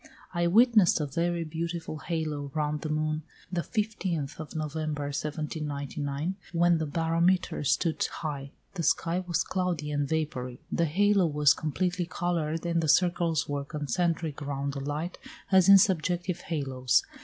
I 0.33 0.47
witnessed 0.47 0.99
a 0.99 1.05
very 1.05 1.43
beautiful 1.43 1.99
halo 1.99 2.51
round 2.55 2.81
the 2.81 2.89
moon 2.89 3.21
the 3.51 3.61
15th 3.61 4.39
of 4.39 4.55
November, 4.55 5.03
1799, 5.03 6.37
when 6.53 6.79
the 6.79 6.87
barometer 6.87 7.63
stood 7.63 8.03
high; 8.05 8.49
the 8.73 8.81
sky 8.81 9.19
was 9.27 9.43
cloudy 9.43 9.91
and 9.91 10.09
vapoury. 10.09 10.59
The 10.71 10.85
halo 10.85 11.27
was 11.27 11.53
completely 11.53 12.07
coloured, 12.07 12.65
and 12.65 12.81
the 12.81 12.89
circles 12.89 13.47
were 13.47 13.63
concentric 13.63 14.41
round 14.41 14.73
the 14.73 14.79
light 14.79 15.19
as 15.51 15.69
in 15.69 15.77
subjective 15.77 16.39
halos. 16.41 17.03